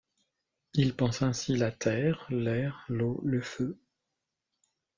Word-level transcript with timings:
Il 0.73 0.95
pense 0.95 1.21
ainsi 1.21 1.55
la 1.55 1.71
terre, 1.71 2.25
l'air, 2.31 2.85
l'eau, 2.89 3.21
le 3.23 3.39
feu. 3.39 3.79